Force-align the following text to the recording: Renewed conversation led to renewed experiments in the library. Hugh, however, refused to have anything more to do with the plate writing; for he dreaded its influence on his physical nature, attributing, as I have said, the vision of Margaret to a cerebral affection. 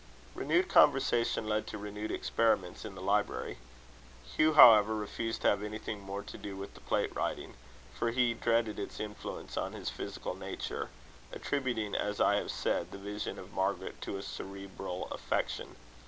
Renewed 0.33 0.67
conversation 0.67 1.45
led 1.47 1.67
to 1.67 1.77
renewed 1.77 2.11
experiments 2.11 2.83
in 2.83 2.95
the 2.95 3.01
library. 3.03 3.59
Hugh, 4.25 4.53
however, 4.55 4.95
refused 4.95 5.43
to 5.43 5.49
have 5.49 5.61
anything 5.61 5.99
more 6.01 6.23
to 6.23 6.39
do 6.39 6.57
with 6.57 6.73
the 6.73 6.79
plate 6.81 7.15
writing; 7.15 7.53
for 7.93 8.09
he 8.09 8.33
dreaded 8.33 8.79
its 8.79 8.99
influence 8.99 9.57
on 9.57 9.73
his 9.73 9.91
physical 9.91 10.33
nature, 10.33 10.89
attributing, 11.31 11.93
as 11.93 12.19
I 12.19 12.37
have 12.37 12.49
said, 12.49 12.89
the 12.89 12.97
vision 12.97 13.37
of 13.37 13.53
Margaret 13.53 14.01
to 14.01 14.17
a 14.17 14.23
cerebral 14.23 15.07
affection. 15.11 15.75